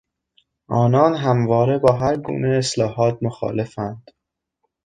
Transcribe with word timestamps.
آنان 0.67 1.15
همواره 1.15 1.77
با 1.77 1.93
هر 1.93 2.17
گونه 2.17 2.57
اصلاحات 2.57 3.17
مخالفند. 3.21 4.11